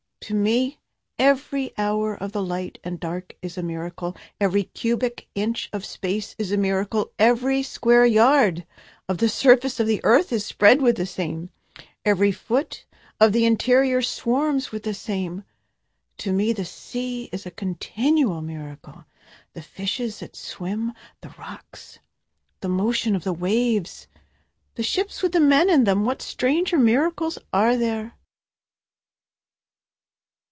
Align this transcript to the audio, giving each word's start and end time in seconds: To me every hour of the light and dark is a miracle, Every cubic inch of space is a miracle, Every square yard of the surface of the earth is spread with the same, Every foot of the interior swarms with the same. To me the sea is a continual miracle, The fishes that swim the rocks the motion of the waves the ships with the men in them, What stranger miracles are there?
To 0.25 0.35
me 0.35 0.79
every 1.19 1.73
hour 1.77 2.13
of 2.15 2.31
the 2.31 2.43
light 2.43 2.77
and 2.85 2.99
dark 3.01 3.35
is 3.41 3.57
a 3.57 3.63
miracle, 3.63 4.15
Every 4.39 4.63
cubic 4.63 5.27
inch 5.35 5.67
of 5.73 5.83
space 5.83 6.35
is 6.37 6.53
a 6.53 6.57
miracle, 6.57 7.11
Every 7.19 7.63
square 7.63 8.05
yard 8.05 8.65
of 9.09 9.17
the 9.17 9.27
surface 9.27 9.79
of 9.81 9.87
the 9.87 9.99
earth 10.05 10.31
is 10.31 10.45
spread 10.45 10.81
with 10.81 10.95
the 10.95 11.07
same, 11.07 11.49
Every 12.05 12.31
foot 12.31 12.85
of 13.19 13.33
the 13.33 13.45
interior 13.45 14.01
swarms 14.01 14.71
with 14.71 14.83
the 14.83 14.93
same. 14.93 15.43
To 16.19 16.31
me 16.31 16.53
the 16.53 16.65
sea 16.65 17.27
is 17.33 17.45
a 17.45 17.51
continual 17.51 18.41
miracle, 18.41 19.03
The 19.53 19.63
fishes 19.63 20.19
that 20.19 20.37
swim 20.37 20.93
the 21.19 21.29
rocks 21.39 21.99
the 22.61 22.69
motion 22.69 23.17
of 23.17 23.25
the 23.25 23.33
waves 23.33 24.07
the 24.75 24.83
ships 24.83 25.21
with 25.23 25.33
the 25.33 25.41
men 25.41 25.69
in 25.69 25.83
them, 25.83 26.05
What 26.05 26.21
stranger 26.21 26.77
miracles 26.77 27.37
are 27.51 27.75
there? 27.75 28.13